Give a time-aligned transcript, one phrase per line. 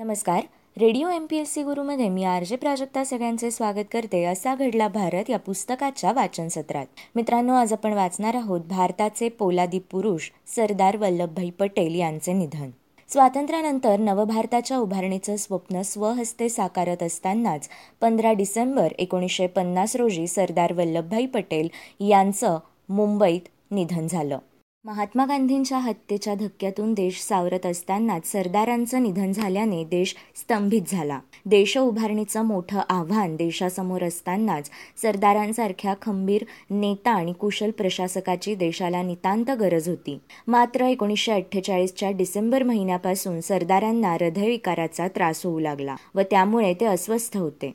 [0.00, 0.40] नमस्कार.
[0.80, 4.24] Radio M P S C गुरुमध्ये मी R J Prajakta सगळ्यांचे स्वागत करते.
[4.24, 6.86] असा घडला भारत या पुस्तकाच्या वाचन सत्रात.
[7.14, 12.70] मित्रांनो आज आपण वाचणार आहोत भारताचे पोलादी पुरुष सरदार वल्लभभाई पटेल यांचे निधन.
[13.08, 17.68] स्वातंत्र्यानंतर नवभारताच्या उभारणीचं स्वप्न स्वहस्ते साकारत असतानाच
[18.00, 21.68] पंधरा डिसेंबर एकोणीसशे पन्नास रोजी सरदार वल्लभभाई पटेल
[22.00, 22.58] यांचं
[22.88, 24.38] मुंबईत निधन झालं.
[24.84, 31.18] महात्मा गांधींच्या हत्येच्या धक्क्यातून देश सावरत असतानाच सरदारांचं निधन झाल्याने देश स्तंभित झाला.
[31.46, 34.70] देश उभारणीचं मोठं आव्हान देशासमोर असतानाच
[35.02, 40.18] सरदारांसारख्या खंबीर नेता आणि कुशल प्रशासकाची देशाला नितांत गरज होती.
[40.46, 47.72] मात्र एकोणीसशे अठ्ठेचाळीसच्या डिसेंबर महिन्यापासून सरदारांना हृदयविकाराचा त्रास होऊ लागला व त्यामुळे ते अस्वस्थ होते.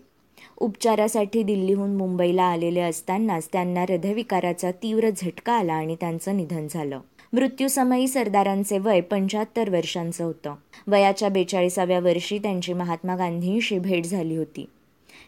[0.57, 6.99] उपचारासाठी दिल्लीहून मुंबईला आलेले असतानाच त्यांना हृदयविकाराचा तीव्र झटका आला आणि त्यांचं निधन झालं.
[7.33, 10.55] मृत्यूसमयी सरदारांचे वय पंच्याहत्तर वर्षांचं होतं.
[10.87, 14.65] वयाच्या बेचाळीसाव्या वर्षी त्यांची महात्मा गांधींशी भेट झाली होती.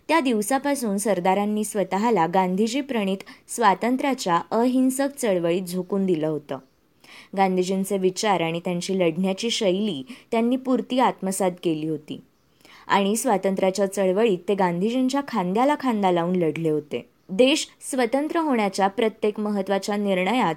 [0.07, 6.57] त्या दिवसापासून सरदारांनी स्वतःला गांधीजी प्रणित स्वातंत्र्याच्या अहिंसक चळवळीत झोकून दिलं होतं.
[7.37, 12.21] गांधीजींचे विचार आणि त्यांची लढण्याची शैली त्यांनी पुरती आत्मसात केली होती.
[12.87, 17.09] आणि स्वातंत्र्याच्या चळवळीत ते गांधीजींच्या खांद्याला खांदा लावून लढले होते.
[17.29, 20.55] देश स्वतंत्र होण्याच्या प्रत्येक महत्त्वाच्या निर्णयात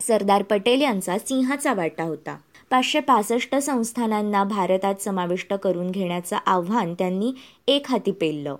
[0.00, 2.36] सरदार पटेल यांचा सिंहाचा वाटा होता.
[2.70, 7.32] पाचशे पासष्ट संस्थानांना भारतात समाविष्ट करून घेण्याचं आव्हान त्यांनी
[7.68, 8.56] एक हाती पेललं.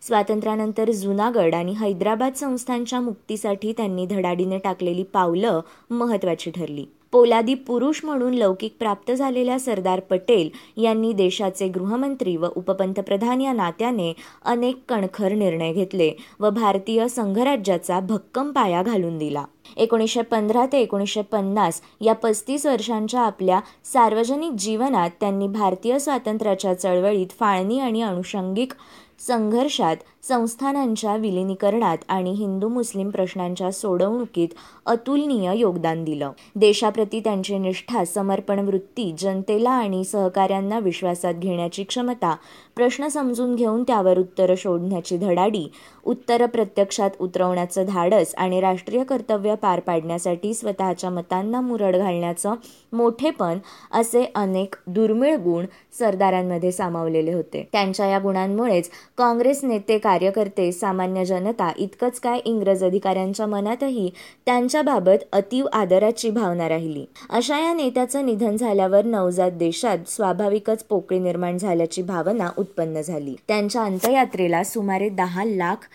[0.00, 5.60] स्वातंत्र्यानंतर जुनागड आणि हैदराबाद संस्थांच्या मुक्तीसाठी त्यांनी धडाडीने टाकलेली पावलं
[5.90, 6.86] महत्वाची ठरली.
[7.12, 10.48] पोलादी पुरुष म्हणून लौकिक प्राप्त झालेल्या सरदार पटेल
[10.82, 14.12] यांनी देशाचे गृहमंत्री व उपपंतप्रधान या नात्याने
[14.44, 19.44] अनेक कणखर निर्णय घेतले व भारतीय संघराज्याचा भक्कम पाया घालून दिला.
[19.76, 27.32] एकोणीसशे पंधरा ते एकोणीसशे पन्नास या पस्तीस वर्षांच्या आपल्या सार्वजनिक जीवनात त्यांनी भारतीय स्वातंत्र्याच्या चळवळीत
[27.40, 28.72] फाळणी आणि अनुषंगिक
[29.20, 29.96] संघर्षात
[30.28, 34.48] संस्थानांच्या विलिनीकरणात आणि हिंदू मुस्लिम प्रश्नांच्या सोडवणुकीत
[34.86, 36.30] अतुलनीय योगदान दिलं.
[36.56, 42.34] देशाप्रती त्यांची निष्ठा समर्पण वृत्ती जनतेला आणि सहकाऱ्यांना विश्वासात घेण्याची क्षमता
[42.76, 45.66] प्रश्न समजून घेऊन त्यावर उत्तरं शोधण्याची धडाडी
[46.04, 52.54] उत्तर प्रत्यक्षात उतरवण्याचं धाडस आणि राष्ट्रीय कर्तव्य पार पाडण्यासाठी स्वतःच्या मतांना मुरड घालण्याचं
[52.92, 53.58] मोठेपण
[53.92, 55.66] असे अनेक दुर्मिळ गुण
[55.98, 57.68] सरदारांमध्ये सामावलेले होते.
[57.72, 64.10] त्यांच्या या गुणांमुळेच काँग्रेस नेते कार्यकर्ते सामान्य जनता इतकंच काय इंग्रज अधिकाऱ्यांच्या मनातही
[64.46, 67.04] त्यांच्याबाबत अतीव आदराची भावना राहिली.
[67.30, 73.36] अशा या नेत्याचं निधन झाल्यावर नवजात देशात स्वाभाविकच पोकळी निर्माण झाल्याची भावना उत्पन्न झाली.
[73.48, 75.86] त्यांच्या अंत्ययात्रेला सुमारे दहा लाख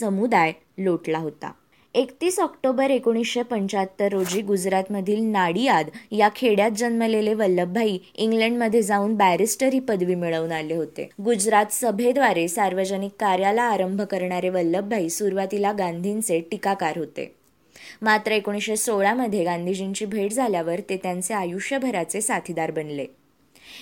[0.00, 1.52] समुदाय लोटला होता.
[1.94, 9.80] एकतीस ऑक्टोबर एकोणीसशे पंच्याहत्तर रोजी गुजरातमधील नाडियाद या खेड्यात जन्मलेले वल्लभभाई इंग्लंडमध्ये जाऊन बॅरिस्टर ही
[9.80, 11.08] पदवी मिळवून आले होते.
[11.24, 17.30] गुजरात सभेद्वारे सार्वजनिक कार्याला आरंभ करणारे वल्लभभाई सुरुवातीला गांधींचे टीकाकार होते.
[18.02, 23.06] मात्र एकोणीसशे सोळामध्ये गांधीजींची भेट झाल्यावर ते त्यांचे आयुष्यभराचे साथीदार बनले.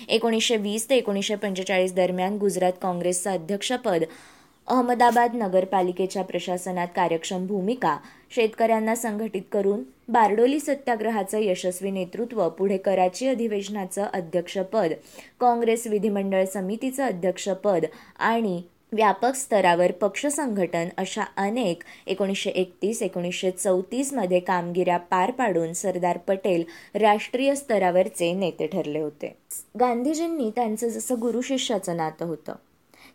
[0.09, 4.03] एकोणीसशे वीस ते एकोणीसशे पंचेचाळीस दरम्यान गुजरात काँग्रेसचं अध्यक्षपद
[4.67, 7.97] अहमदाबाद नगरपालिकेच्या प्रशासनात कार्यक्षम भूमिका
[8.29, 14.93] शेतकऱ्यांना संघटित करून बारडोली सत्याग्रहाचं यशस्वी नेतृत्व पुढे कराची अधिवेशनाचं अध्यक्षपद
[15.39, 17.85] काँग्रेस विधिमंडळ समितीचं अध्यक्षपद
[18.19, 18.61] आणि
[18.91, 26.63] व्यापक स्तरावर पक्ष संघटन अशा अनेक एकोणीसशे एकतीस एकोणीसशे चौतीसमध्ये कामगिऱ्या पार पाडून सरदार पटेल
[26.95, 29.35] राष्ट्रीय स्तरावरचे नेते ठरले होते.
[29.79, 32.53] गांधीजींनी त्यांचं जसं गुरु शिष्याचं नातं होतं.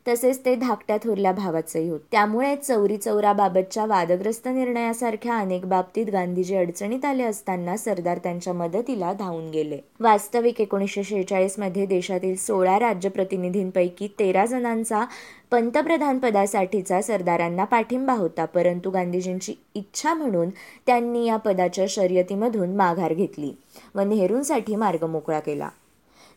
[0.08, 2.00] तसेच ते धाकट्या थोरल्या भावाचंही होत.
[2.12, 9.50] त्यामुळे चौरी चौराबाबतच्या वादग्रस्त निर्णयासारख्या अनेक बाबतीत गांधीजी अडचणीत आले असताना सरदार त्यांच्या मदतीला धावून
[9.50, 9.78] गेले.
[10.00, 15.04] वास्तविक एकोणीसशे शेहेचाळीसमध्ये देशातील सोळा राज्य प्रतिनिधींपैकी तेरा जणांचा
[15.50, 18.44] पंतप्रधान पदासाठीचा सरदारांना पाठिंबा होता.
[18.44, 20.50] परंतु गांधीजींची इच्छा म्हणून
[20.86, 23.52] त्यांनी या पदाच्या शर्यतीमधून माघार घेतली
[23.94, 25.68] व नेहरूंसाठी मार्ग मोकळा केला.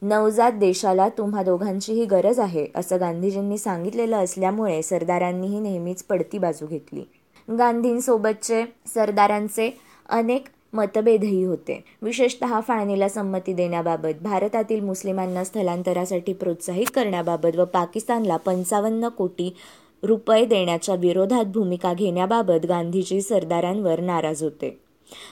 [0.02, 7.04] नवजात देशाला तुम्हा दोघांचीही गरज आहे असं गांधीजींनी सांगितलेलं असल्यामुळे सरदारांनीही नेहमीच पडती बाजू घेतली.
[7.48, 8.64] गांधींसोबतचे
[8.94, 9.70] सरदारांचे
[10.10, 11.84] अनेक मतभेदही होते.
[12.02, 19.54] विशेषतः फाळणीला संमती देण्याबाबत भारतातील मुस्लिमांना स्थलांतरासाठी प्रोत्साहित करण्याबाबत व पाकिस्तानला पंचावन्न कोटी
[20.04, 24.78] रुपये देण्याच्या विरोधात भूमिका घेण्याबाबत गांधीजी सरदारांवर नाराज होते.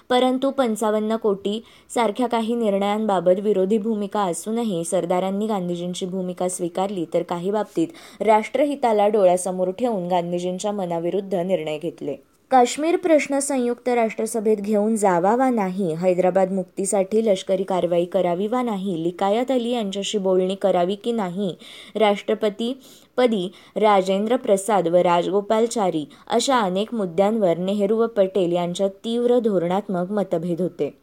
[0.10, 7.52] परंतु पंचावन्न कोटी सारख्या काही निर्णयांबाबत विरोधी भूमिका असूनही सरदारांनी गांधीजींची भूमिका स्वीकारली तर काही
[7.52, 12.16] बाबतीत राष्ट्रहिताला डोळ्यासमोर ठेवून गांधीजींच्या मनाविरुद्ध निर्णय घेतले.
[12.52, 19.04] काश्मीर प्रश्न संयुक्त राष्ट्रसभेत घेऊन जावा वा नाही हैदराबाद मुक्तीसाठी लष्करी कारवाई करावी वा नाही
[19.04, 21.56] लिकायत अली यांच्याशी बोलणी करावी की नाही
[21.96, 22.74] राष्ट्रपती
[23.18, 30.62] पदी राजेंद्र प्रसाद व राजगोपालचारी अशा अनेक मुद्द्यांवर नेहरू व पटेल यांच्यात तीव्र धोरणात्मक मतभेद
[30.62, 30.98] होते.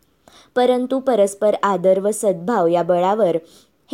[0.57, 3.37] परंतु परस्पर आदर व सद्भाव या बळावर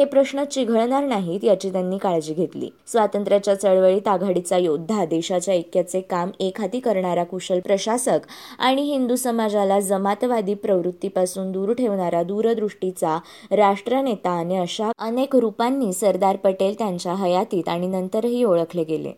[0.01, 2.69] हे प्रश्न चिघळणार नाहीत याची त्यांनी काळजी घेतली.
[2.87, 8.27] स्वातंत्र्याच्या चळवळीत आघाडीचा योद्धा देशाच्या ऐक्याचे काम एकहाती करणारा कुशल प्रशासक
[8.59, 13.19] आणि हिंदू समाजाला जमातवादी प्रवृत्तीपासून दूर ठेवणारा दूरदृष्टीचा
[13.51, 19.13] राष्ट्रनेता आणि अशा अनेक रूपांनी सरदार पटेल त्यांच्या हयातीत आणि नंतरही ओळखले गेले.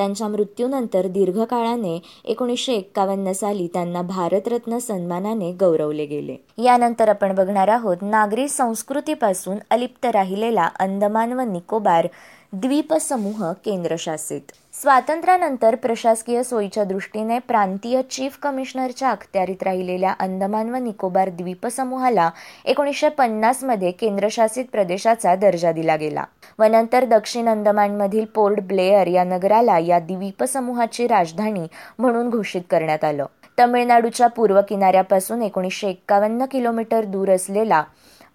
[0.00, 6.36] त्यांच्या मृत्यूनंतर दीर्घकाळाने एकोणीसशे एक्कावन्न साली त्यांना भारतरत्न सन्मानाने गौरवले गेले.
[6.58, 12.06] यानंतर आपण बघणार आहोत नागरी संस्कृतीपासून अलिप्त राहिलेला अंदमान व निकोबार
[12.52, 22.30] द्वीपसमूह केंद्रशासित स्वातंत्र्यानंतर प्रशासकीय सोयीच्या दृष्टीने प्रांतीय चीफ कमिशनरच्या अखत्यारीत राहिलेल्या अंदमान व निकोबार द्वीपसमूहाला
[22.64, 26.24] एकोणीसशे पन्नासमध्ये केंद्रशासित प्रदेशाचा दर्जा दिला गेला.
[26.58, 31.66] व नंतर दक्षिण अंदमानमधील पोर्ट ब्लेअर या नगराला या द्वीपसमूहाची राजधानी
[31.98, 33.26] म्हणून घोषित करण्यात आलं.
[33.58, 37.82] तमिळनाडूच्या पूर्व किनाऱ्यापासून एकोणीसशे एक्कावन्न किलोमीटर दूर असलेला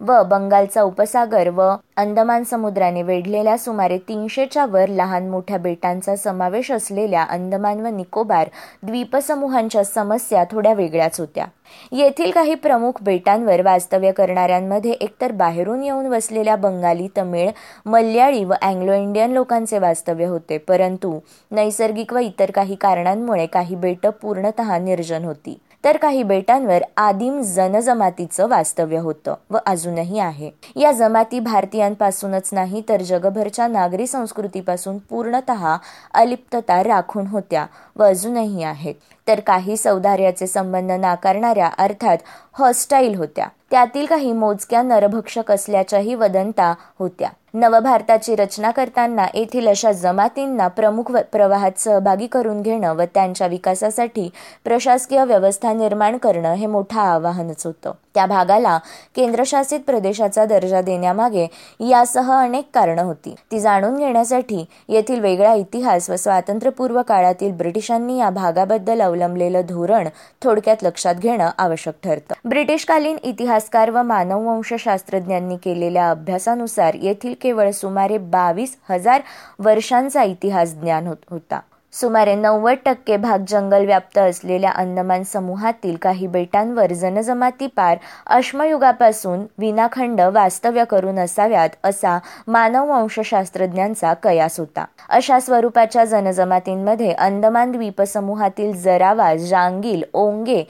[0.00, 7.22] व बंगालचा उपसागर व अंदमान समुद्राने वेढलेल्या सुमारे तीनशेच्या वर लहान मोठ्या बेटांचा समावेश असलेल्या
[7.22, 8.48] अंदमान व निकोबार
[8.82, 11.46] द्वीपसमूहांच्या समस्या थोड्या वेगळ्याच होत्या.
[11.92, 17.50] येथील काही प्रमुख बेटांवर वास्तव्य करणाऱ्यांमध्ये एकतर बाहेरून येऊन वसलेल्या बंगाली तमिळ
[17.86, 21.18] मल्याळी व अँग्लो इंडियन लोकांचे वास्तव्य होते परंतु
[21.50, 25.58] नैसर्गिक व इतर काही कारणांमुळे काही बेटं पूर्णतः निर्जन होती.
[25.86, 30.50] तर काही बेटांवर आदिम जनजमातीचं वास्तव्य होतं व अजूनही आहे.
[30.76, 35.76] या जमाती भारतीयांपासूनच नाही तर जगभरच्या नागरी संस्कृतीपासून पूर्णतः
[36.14, 37.66] अलिप्तता राखून होत्या
[37.96, 38.94] व अजूनही आहेत.
[39.28, 42.18] तर काही सौदार्याचे संबंध नाकारणाऱ्या अर्थात
[42.52, 43.46] हॉस्टाईल होत्या.
[43.70, 47.28] त्यातील काही मोजक्या नरभक्षक असल्याच्याही वदंता होत्या.
[47.54, 54.30] नवभारताची रचना करताना येथील अशा जमातींना प्रमुख प्रवाहात सहभागी करून घेणं व त्यांच्या विकासासाठी
[54.64, 57.92] प्रशासकीय व्यवस्था निर्माण करणं हे मोठं आव्हानच होतं.
[58.16, 58.78] त्या भागाला
[59.16, 61.46] केंद्रशासित प्रदेशाचा दर्जा देण्यामागे
[61.80, 63.34] यासह अनेक कारणं होती.
[63.52, 70.08] ती जाणून घेण्यासाठी येथील वेगळा इतिहास व स्वातंत्र्यपूर्व काळातील ब्रिटिशांनी या भागाबद्दल अवलंबलेलं धोरण
[70.42, 72.34] थोडक्यात लक्षात घेणं आवश्यक ठरतं.
[72.44, 79.20] ब्रिटिशकालीन इतिहासकार व मानववंशशास्त्रज्ञांनी केलेल्या अभ्यासानुसार येथील केवळ सुमारे बावीस हजार
[79.58, 81.60] वर्षांचा इतिहास ज्ञान होता
[81.96, 87.96] सुमारे नव्वद टक्के भाग जंगल व्याप्त असलेल्या अंदमान समूहातील काही बेटांवर जनजमाती पार
[88.26, 94.84] अश्मयुगापासून विनाखंड वास्तव्य करून असाव्यात असा मानववंशशास्त्रज्ञांचा कयास होता.
[95.08, 100.62] अशा स्वरूपाच्या जनजमातींमध्ये अंदमान द्वीपसमूहातील जरावा जांगील ओंगे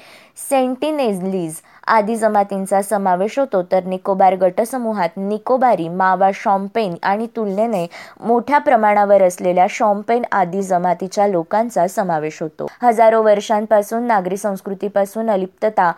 [0.50, 3.62] सेंटिनेझलीज आदी जमातींचा समावेश होतो.
[3.62, 7.86] तर निकोबार गटसमूहात निकोबारी मावा शॉम्पेन आणि तुलनेने
[8.20, 12.66] मोठ्या प्रमाणावर असलेल्या शॉम्पेन आदी जमातीच्या लोकांचा समावेश होतो.
[12.82, 15.92] हजारो वर्षांपासून नागरी संस्कृतीपासून अलिप्तता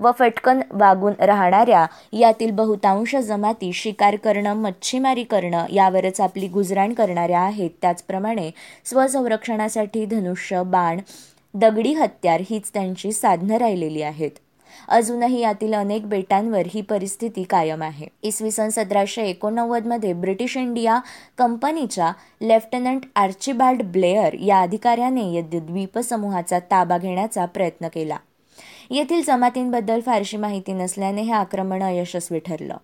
[0.00, 7.40] व फटकन वागून राहणाऱ्या यातील बहुतांश जमाती शिकार करणं मच्छीमारी करणं यावरच आपली गुजराण करणाऱ्या
[7.40, 7.70] आहेत.
[7.82, 8.50] त्याचप्रमाणे
[8.84, 11.00] स्वसंरक्षणासाठी धनुष्य बाण
[11.54, 14.30] दगडी हत्यार हीच त्यांची साधनं राहिलेली आहेत.
[14.90, 18.06] अजूनही यातील अनेक बेटांवर ही परिस्थिती कायम आहे.
[18.22, 21.00] इसवी सन सतराशे एकोणनव्वदमध्ये ब्रिटिश इंडिया
[21.38, 28.16] कंपनीच्या लेफ्टनंट आर्चिबाल्ड ब्लेअर या अधिकाऱ्याने द्वीपसमूहाचा ताबा घेण्याचा प्रयत्न केला.
[28.90, 32.76] येथील जमातींबद्दल फारशी माहिती नसल्याने हे आक्रमण अयशस्वी ठरलं.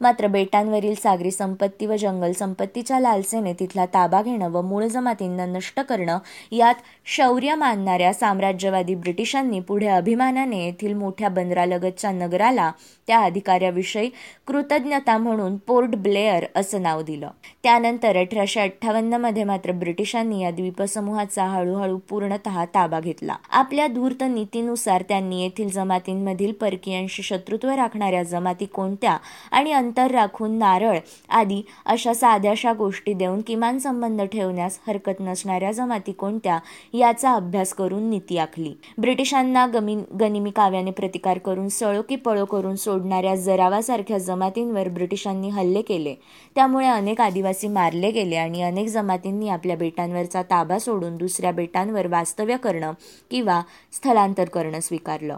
[0.00, 5.80] मात्र बेटांवरील सागरी संपत्ती व जंगल संपत्तीच्या लालसेने तिथला ताबा घेणं व मूळ जमातींना नष्ट
[5.80, 6.18] करणं
[6.52, 6.74] यात
[7.06, 12.70] शौर्य मानणाऱ्या साम्राज्यवादी ब्रिटिशांनी पुढे अभिमानाने येथील मोठ्या बंदरालगतच्या नगराला
[13.06, 14.10] त्या अधिकाऱ्याविषयी
[14.46, 17.30] कृतज्ञता म्हणून पोर्ट ब्लेअर असं नाव दिलं.
[17.62, 23.36] त्यानंतर अठराशे अठ्ठावन्नमध्ये मात्र ब्रिटिशांनी या द्वीपसमूहाचा हळूहळू पूर्णतः ताबा घेतला.
[23.50, 29.16] आपल्या धूर्त नीतीनुसार त्यांनी येथील जमातींमधील परकीयांशी शत्रुत्व राखणाऱ्या जमाती कोणत्या
[29.52, 36.12] आणि अंतर राखून नारळ आदी अशा साध्याशा गोष्टी देऊन किमान संबंध ठेवण्यास हरकत नसणाऱ्या जमाती
[36.12, 36.58] कोणत्या
[36.92, 38.72] याचा अभ्यास करून नीती आखली.
[38.98, 45.82] ब्रिटिशांना गमी गनिमी काव्याने प्रतिकार करून सळो की पळो करून सोडणाऱ्या जरावासारख्या जमातींवर ब्रिटिशांनी हल्ले
[45.82, 46.14] केले.
[46.54, 52.56] त्यामुळे अनेक आदिवासी मारले गेले आणि अनेक जमातींनी आपल्या बेटांवरचा ताबा सोडून दुसऱ्या बेटांवर वास्तव्य
[52.56, 52.92] करणं
[53.30, 53.60] किंवा
[53.92, 55.36] स्थलांतर करणं स्वीकारलं.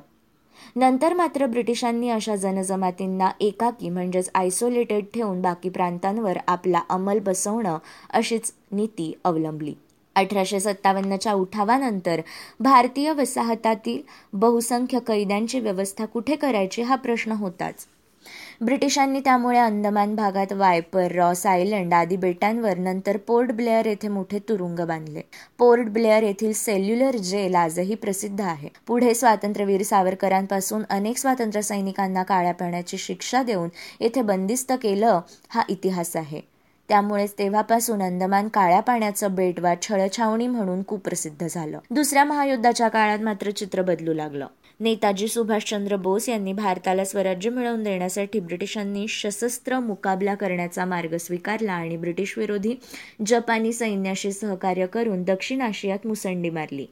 [0.76, 7.78] नंतर मात्र ब्रिटिशांनी अशा जनजमातींना एकाकी म्हणजेच आयसोलेटेड ठेवून बाकी प्रांतांवर आपला अंमल बसवणं
[8.10, 9.74] अशीच नीती अवलंबली.
[10.14, 12.20] अठराशे सत्तावन्नच्या उठावानंतर
[12.60, 14.02] भारतीय वसाहतातील
[14.32, 17.74] बहुसंख्य कैद्यांची व्यवस्था कुठे करायची हा प्रश्न होताच.
[18.60, 24.80] ब्रिटिशांनी त्यामुळे अंदमान भागात वायपर रॉस आयलंड आदी बेटांवर नंतर पोर्ट ब्लेअर येथे मोठे तुरुंग
[24.86, 25.20] बांधले.
[25.58, 28.68] पोर्ट ब्लेअर येथील सेल्युलर जेल आजही प्रसिद्ध आहे.
[28.86, 33.68] पुढे स्वातंत्र्यवीर सावरकरांपासून अनेक स्वातंत्र्य सैनिकांना काळ्या पाण्याची शिक्षा देऊन
[34.00, 36.40] येथे बंदिस्त केलं हा इतिहास आहे.
[36.88, 41.78] त्यामुळेच तेव्हापासून अंदमान काळ्या पाण्याचं बेट वा छळछावणी म्हणून कुप्रसिद्ध झालं.
[41.90, 44.46] दुसऱ्या महायुद्धाच्या काळात मात्र चित्र बदलू लागलं.
[44.80, 51.96] नेताजी सुभाषचंद्र बोस यांनी भारताला स्वराज्य मिळवून देण्यासाठी ब्रिटिशांनी सशस्त्र मुकाबला करण्याचा मार्ग स्वीकारला आणि
[51.96, 52.74] ब्रिटिश विरोधी
[53.26, 56.86] जपानी सैन्याशी सहकार्य करून दक्षिण आशियात मुसंडी मारली.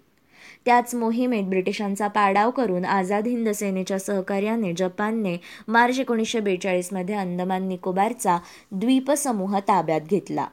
[0.65, 5.37] त्याच मोहिमेत ब्रिटिशांचा पाडाव करून आझाद हिंद सेनेच्या सहकार्याने जपानने
[5.69, 8.39] मार्च एकोणीसशे बेचाळीसमध्ये अंदमान निकोबारचा
[8.73, 10.47] द्वीपसमूह ताब्यात घेतला.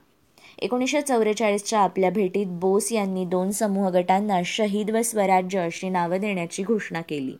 [0.59, 6.63] एकोणीसशे चौवेचाळीसच्या आपल्या भेटीत बोस यांनी दोन समूह गटांना शहीद व स्वराज्य अशी नावं देण्याची
[6.63, 7.33] घोषणा केली.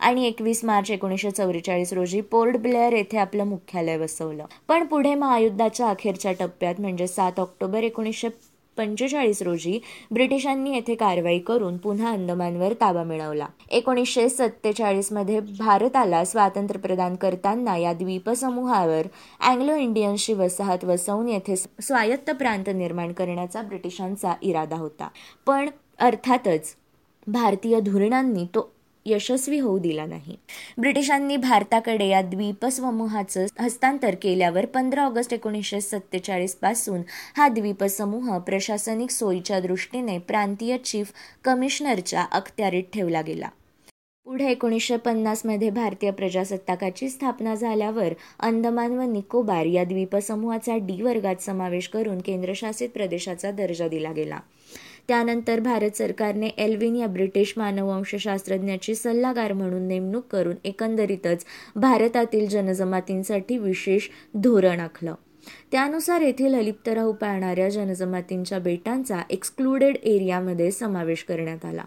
[0.00, 4.44] आणि एकवीस मार्च एकोणीसशे चौवेचाळीस रोजी पोर्ट ब्लेअर येथे आपलं मुख्यालय बसवलं.
[4.68, 8.28] पण पुढे महायुद्धाच्या अखेरच्या टप्प्यात म्हणजे सात ऑक्टोबर एकोणीसशे
[8.76, 9.78] पंचेचाळीस रोजी
[10.10, 13.46] ब्रिटिशांनी येथे कारवाई करून पुन्हा अंदमानवर ताबा मिळवला.
[13.70, 19.06] एकोणीसशे सत्तेचाळीसमध्ये भारताला स्वातंत्र्य प्रदान करताना या द्वीपसमूहावर
[19.40, 25.08] अँग्लो इंडियन्सची वसाहत वसवून येथे स्वायत्त प्रांत निर्माण करण्याचा ब्रिटिशांचा इरादा होता.
[25.46, 26.76] पण अर्थातच
[27.26, 28.73] भारतीय धोरणांनी तो
[29.06, 30.36] यशस्वी होऊ दिला नाही.
[30.78, 37.02] ब्रिटिशांनी भारताकडे या द्वीपसमूहाचं हस्तांतर केल्यावर पंधरा ऑगस्ट एकोणीसशे सत्तेचाळीसपासून
[37.36, 41.12] हा द्वीपसमूह प्रशासनिक सोयीच्या दृष्टीने प्रांतीय चीफ
[41.44, 43.48] कमिशनरच्या अखत्यारीत ठेवला गेला.
[44.26, 51.88] पुढे एकोणीसशे पन्नासमध्ये भारतीय प्रजासत्ताकाची स्थापना झाल्यावर अंदमान व निकोबार या द्वीपसमूहाचा डी वर्गात समावेश
[51.88, 54.38] करून केंद्रशासित प्रदेशाचा दर्जा दिला गेला.
[55.08, 61.44] त्यानंतर भारत सरकारने एल्विन या ब्रिटिश मानववंशशास्त्रज्ञाची सल्लागार म्हणून नेमणूक करून एकंदरीतच
[61.76, 65.14] भारतातील जनजमातींसाठी विशेष धोरण आखलं.
[65.72, 71.84] त्यानुसार येथील अलिप्त राहू पाळणाऱ्या जनजमातींच्या बेटांचा एक्सक्लुडेड एरियामध्ये समावेश करण्यात आला.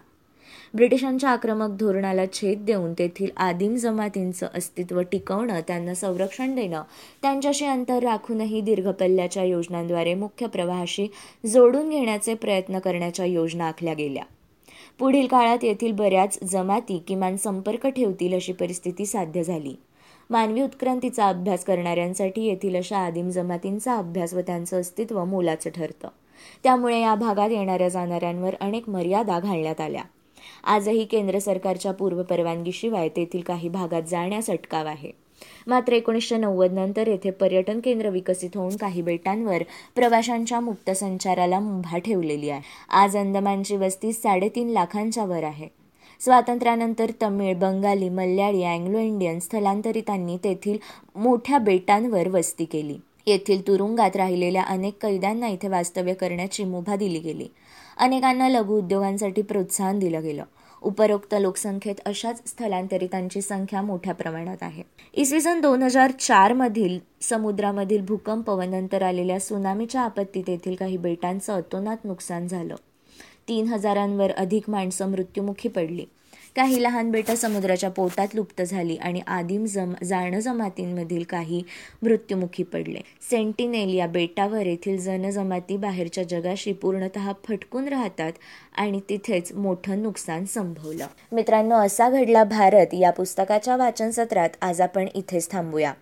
[0.74, 6.82] ब्रिटिशांच्या आक्रमक धोरणाला छेद देऊन तेथील आदिम जमातींचं अस्तित्व टिकवणं त्यांना संरक्षण देणं
[7.22, 11.08] त्यांच्याशी अंतर राखूनही दीर्घ पल्ल्याच्या योजनांद्वारे मुख्य प्रवाहाशी
[11.46, 14.22] जोडून घेण्याचे प्रयत्न करण्याच्या योजना आखल्या गेल्या.
[14.98, 19.76] पुढील काळात येथील बऱ्याच जमाती किमान संपर्क ठेवतील अशी परिस्थिती साध्य झाली.
[20.30, 26.08] मानवी उत्क्रांतीचा अभ्यास करणाऱ्यांसाठी येथील अशा आदिम जमातींचा अभ्यास व त्यांचं अस्तित्व मोलाचं ठरतं.
[26.62, 30.02] त्यामुळे या भागात येणाऱ्या जाणाऱ्यांवर अनेक मर्यादा घालण्यात आल्या.
[30.64, 35.10] आजही केंद्र सरकारच्या पूर्व परवानगीशिवाय तेथील काही भागात जाण्यास अटकाव आहे.
[35.66, 39.62] मात्र एकोणीसशे नव्वद नंतर येथे पर्यटन केंद्र विकसित होऊन काही बेटांवर
[39.94, 42.60] प्रवाशांच्या मुक्त संचाराला मुभा ठेवलेली आहे.
[42.88, 45.68] आज अंदमानची वस्ती साडेतीन लाखांच्या वर आहे.
[46.20, 50.78] स्वातंत्र्यानंतर तमिळ बंगाली मल्याळी अँग्लो इंडियन स्थलांतरितांनी तेथील
[51.16, 52.96] मोठ्या बेटांवर वस्ती केली.
[53.26, 57.46] येथील तुरुंगात राहिलेल्या अनेक कैद्यांना इथे वास्तव्य करण्याची मुभा दिली गेली.
[57.98, 60.44] अनेकांना लघुउद्योगांसाठी प्रोत्साहन दिलं गेलं.
[60.82, 64.82] उपरोक्त लोकसंख्येत अशाच स्थलांतरितांची संख्या मोठ्या प्रमाणात आहे.
[65.14, 70.96] इसवी सन दोन हजार चार मधील समुद्रामधील भूकंप व नंतर आलेल्या सुनामीच्या आपत्तीत येथील काही
[70.96, 72.74] बेटांचं अतोनात नुकसान झालं.
[73.48, 76.04] तीन हजारांवर अधिक माणसं मृत्युमुखी पडली.
[76.58, 81.62] काही लहान बेटं समुद्राच्या पोटात लुप्त झाली आणि आदिम जम जाण जमातींमधील काही
[82.02, 83.00] मृत्युमुखी पडले.
[83.30, 88.32] सेंटिनेल या बेटावर येथील जनजमाती बाहेरच्या जगाशी पूर्णतः फटकून राहतात
[88.76, 91.06] आणि तिथेच मोठं नुकसान संभवलं.
[91.32, 94.50] मित्रांनो असा घडला भारत या पुस्तकाच्या वाचन सत्रात.
[94.62, 95.92] आज आपण इथेच थांबूया.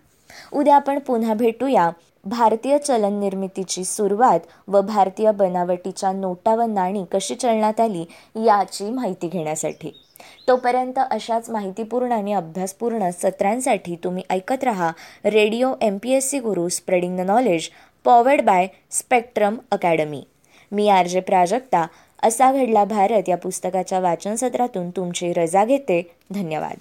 [0.53, 1.89] उद्या आपण पुन्हा भेटूया.
[2.25, 8.01] भारतीय चलन निर्मितीची सुरुवात व भारतीय बनावटीच्या नोटा व नाणी कशी चलनात आली
[8.35, 10.03] याची माहिती घेण्यासाठी.
[10.47, 14.91] तोपर्यंत अशाच माहितीपूर्ण आणि अभ्यासपूर्ण सत्रांसाठी तुम्ही ऐकत रहा
[15.25, 17.69] radio M P S C Guru spreading the knowledge
[18.03, 20.23] powered by Spectrum academy
[20.71, 21.87] me R J Prajakta
[22.23, 26.01] असा घडला भारत या पुस्तकाच्या वाचन सत्रातून तुमची रजा घेते.
[26.33, 26.77] धन्यवाद.